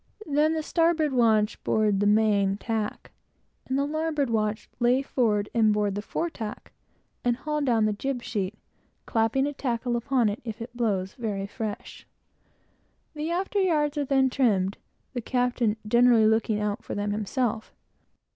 [0.25, 3.11] Then the starboard watch board the main tack,
[3.67, 6.71] and the larboard watch lay forward and board the fore tack
[7.23, 8.57] and haul down the jib sheet,
[9.05, 12.07] clapping a tackle upon it, if it blows very fresh.
[13.13, 14.79] The after yards are then trimmed,
[15.13, 17.71] the captain generally looking out for them himself.